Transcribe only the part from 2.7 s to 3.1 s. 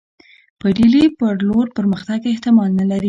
نه لري.